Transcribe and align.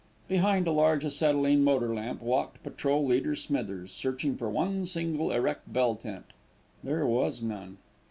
Behind 0.27 0.65
a 0.65 0.71
large 0.71 1.05
acetylene 1.05 1.63
motor 1.63 1.93
lamp, 1.93 2.23
walked 2.23 2.63
Patrol 2.63 3.05
leader 3.05 3.35
Smithers, 3.35 3.91
searching 3.91 4.35
for 4.35 4.49
one 4.49 4.87
single 4.87 5.31
erect 5.31 5.71
bell 5.71 5.93
tent 5.95 6.25
there 6.83 7.05
was 7.05 7.43
none. 7.43 7.77